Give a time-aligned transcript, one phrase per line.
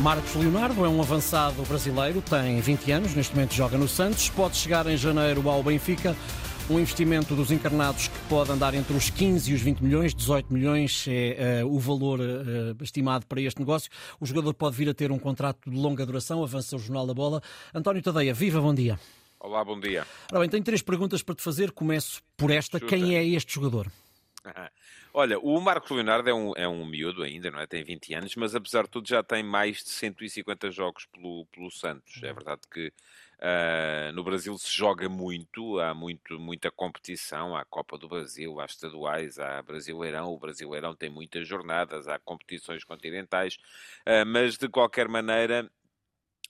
[0.00, 4.56] Marcos Leonardo é um avançado brasileiro, tem 20 anos, neste momento joga no Santos, pode
[4.56, 6.16] chegar em janeiro ao Benfica.
[6.70, 10.52] Um investimento dos encarnados que pode andar entre os 15 e os 20 milhões, 18
[10.52, 13.90] milhões é uh, o valor uh, estimado para este negócio.
[14.20, 17.14] O jogador pode vir a ter um contrato de longa duração, avança o Jornal da
[17.14, 17.42] Bola.
[17.74, 19.00] António Tadeia, viva, bom dia.
[19.40, 20.06] Olá, bom dia.
[20.30, 21.72] Ora bem, tenho três perguntas para te fazer.
[21.72, 22.78] Começo por esta.
[22.78, 22.94] Chuta.
[22.94, 23.90] Quem é este jogador?
[25.12, 27.66] Olha, o Marco Leonardo é um, é um miúdo ainda, não é?
[27.66, 31.70] Tem 20 anos, mas apesar de tudo já tem mais de 150 jogos pelo, pelo
[31.70, 32.22] Santos.
[32.22, 37.98] É verdade que uh, no Brasil se joga muito, há muito, muita competição, há Copa
[37.98, 43.54] do Brasil, há estaduais, há Brasileirão, o Brasileirão tem muitas jornadas, há competições continentais,
[44.06, 45.70] uh, mas de qualquer maneira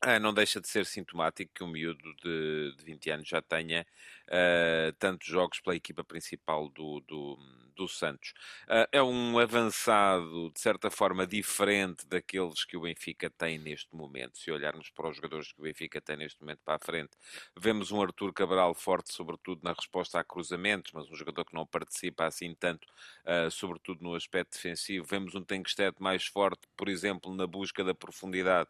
[0.01, 3.85] ah, não deixa de ser sintomático que um miúdo de, de 20 anos já tenha
[4.29, 7.37] uh, tantos jogos pela equipa principal do, do,
[7.79, 8.35] do Santos.
[8.65, 14.37] Uh, é um avançado, de certa forma, diferente daqueles que o Benfica tem neste momento.
[14.37, 17.11] Se olharmos para os jogadores que o Benfica tem neste momento para a frente,
[17.57, 21.65] vemos um Artur Cabral forte, sobretudo na resposta a cruzamentos, mas um jogador que não
[21.65, 22.87] participa assim tanto,
[23.25, 25.07] uh, sobretudo no aspecto defensivo.
[25.07, 28.69] Vemos um Tenkstedt mais forte, por exemplo, na busca da profundidade,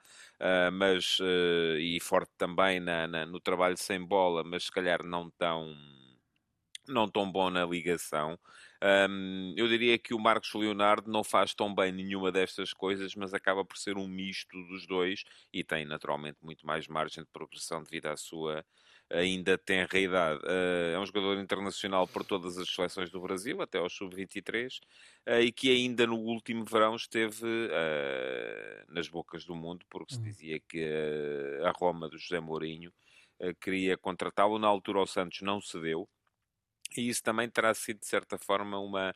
[0.72, 5.30] mas uh, e forte também na, na, no trabalho sem bola, mas se calhar não
[5.30, 5.74] tão,
[6.92, 8.38] não tão bom na ligação.
[9.10, 13.34] Um, eu diria que o Marcos Leonardo não faz tão bem nenhuma destas coisas, mas
[13.34, 17.82] acaba por ser um misto dos dois e tem naturalmente muito mais margem de progressão
[17.82, 18.64] devido à sua
[19.10, 20.40] ainda tem idade.
[20.44, 24.78] Uh, é um jogador internacional por todas as seleções do Brasil, até ao sub-23,
[25.28, 30.20] uh, e que ainda no último verão esteve uh, nas bocas do mundo, porque se
[30.20, 30.24] hum.
[30.24, 30.84] dizia que
[31.64, 32.92] a Roma do José Mourinho
[33.60, 34.58] queria contratá-lo.
[34.58, 36.08] Na altura, o Santos não cedeu,
[36.96, 39.14] e isso também terá sido, de certa forma, uma.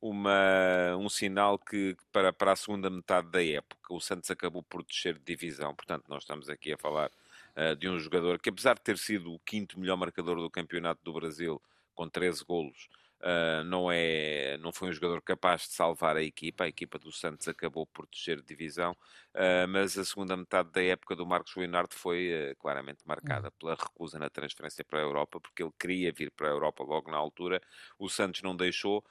[0.00, 4.84] Uma, um sinal que para, para a segunda metade da época o Santos acabou por
[4.84, 7.10] descer de divisão, portanto nós estamos aqui a falar
[7.56, 11.00] uh, de um jogador que, apesar de ter sido o quinto melhor marcador do Campeonato
[11.02, 11.62] do Brasil,
[11.94, 12.88] com 13 golos,
[13.24, 16.64] Uh, não, é, não foi um jogador capaz de salvar a equipa.
[16.64, 20.82] A equipa do Santos acabou por descer de divisão, uh, mas a segunda metade da
[20.82, 23.52] época do Marcos Leonardo foi uh, claramente marcada hum.
[23.58, 27.10] pela recusa na transferência para a Europa, porque ele queria vir para a Europa logo
[27.10, 27.62] na altura.
[27.98, 29.02] O Santos não deixou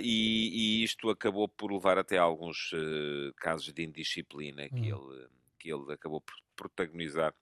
[0.00, 2.70] e, e, isto acabou por levar até alguns
[3.36, 5.12] casos de indisciplina que, hum.
[5.12, 5.28] ele,
[5.58, 7.32] que ele acabou por protagonizar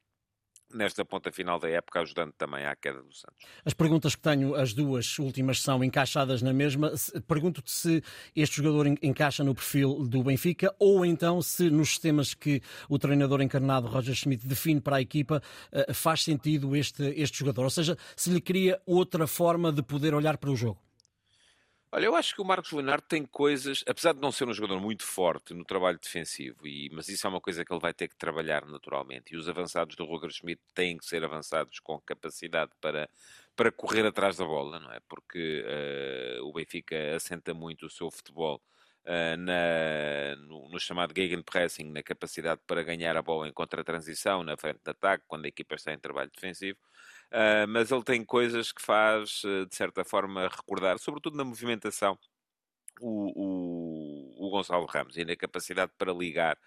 [0.73, 3.45] nesta ponta final da época, ajudando também à queda do Santos.
[3.65, 6.93] As perguntas que tenho, as duas últimas, são encaixadas na mesma.
[7.27, 8.03] Pergunto-te se
[8.35, 13.41] este jogador encaixa no perfil do Benfica ou então se nos sistemas que o treinador
[13.43, 15.43] encarnado Roger Schmidt define para a equipa
[15.73, 17.65] eh, faz sentido este, este jogador.
[17.65, 20.90] Ou seja, se lhe cria outra forma de poder olhar para o jogo.
[21.93, 24.81] Olha, eu acho que o Marcos Leonardo tem coisas, apesar de não ser um jogador
[24.81, 28.07] muito forte no trabalho defensivo, e, mas isso é uma coisa que ele vai ter
[28.07, 29.35] que trabalhar naturalmente.
[29.35, 33.11] E os avançados do Roger Schmidt têm que ser avançados com capacidade para,
[33.57, 35.01] para correr atrás da bola, não é?
[35.09, 35.65] Porque
[36.39, 38.63] uh, o Benfica assenta muito o seu futebol
[39.05, 44.57] uh, na, no, no, chamado Gegenpressing, na capacidade para ganhar a bola em contra-transição, na
[44.57, 46.79] frente de ataque, quando a equipa está em trabalho defensivo.
[47.33, 52.19] Uh, mas ele tem coisas que faz, uh, de certa forma, recordar, sobretudo na movimentação,
[53.01, 56.59] o, o, o Gonçalo Ramos e na capacidade para ligar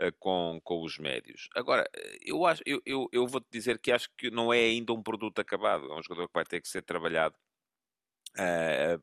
[0.00, 1.48] uh, com, com os médios.
[1.56, 1.90] Agora,
[2.24, 5.40] eu, acho, eu, eu, eu vou-te dizer que acho que não é ainda um produto
[5.40, 7.34] acabado, é um jogador que vai ter que ser trabalhado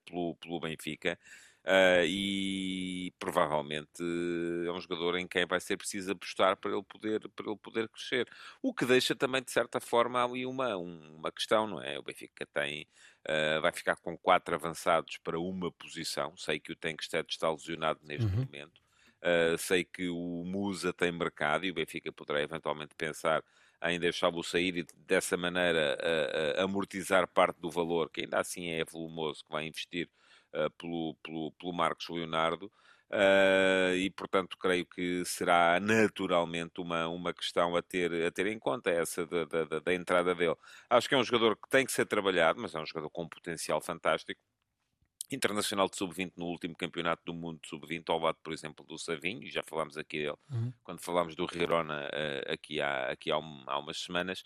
[0.06, 1.20] pelo, pelo Benfica.
[1.70, 4.02] Uh, e provavelmente
[4.66, 7.88] é um jogador em quem vai ser preciso apostar para ele poder, para ele poder
[7.90, 8.28] crescer.
[8.60, 12.00] O que deixa também, de certa forma, ali uma, uma questão, não é?
[12.00, 12.88] O Benfica tem,
[13.28, 16.36] uh, vai ficar com quatro avançados para uma posição.
[16.36, 18.46] Sei que o Tenkstedt está lesionado neste uhum.
[18.46, 18.82] momento.
[19.20, 23.44] Uh, sei que o Musa tem mercado e o Benfica poderá eventualmente pensar
[23.84, 25.98] em deixá-lo sair e dessa maneira
[26.58, 30.10] amortizar parte do valor, que ainda assim é volumoso, que vai investir
[30.78, 32.72] pelo, pelo, pelo Marcos Leonardo.
[33.12, 38.60] Uh, e portanto creio que será naturalmente uma, uma questão a ter, a ter em
[38.60, 40.56] conta essa da, da, da entrada dele.
[40.88, 43.24] Acho que é um jogador que tem que ser trabalhado, mas é um jogador com
[43.24, 44.40] um potencial fantástico
[45.32, 48.98] internacional de sub-20 no último campeonato do mundo de sub-20, ao lado, por exemplo, do
[48.98, 50.74] Savinho, já falámos aqui dele uhum.
[50.84, 54.44] quando falámos do Rirona uh, aqui, há, aqui há, um, há umas semanas,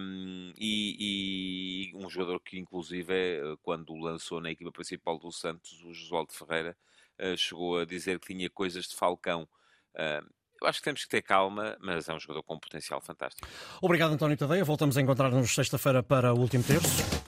[0.00, 5.82] um, e, e, um jogador que, inclusive, é, quando lançou na equipa principal do Santos,
[5.84, 6.76] o Josualdo Ferreira,
[7.20, 9.48] uh, chegou a dizer que tinha coisas de Falcão.
[9.94, 10.28] Uh,
[10.60, 13.46] eu acho que temos que ter calma, mas é um jogador com um potencial fantástico.
[13.80, 14.64] Obrigado, António Tadeia.
[14.64, 17.24] Voltamos a encontrar-nos sexta-feira para o último terço.